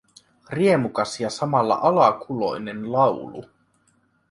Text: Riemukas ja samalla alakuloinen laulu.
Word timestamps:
Riemukas 0.49 1.19
ja 1.19 1.29
samalla 1.29 1.75
alakuloinen 1.81 2.91
laulu. 2.91 3.45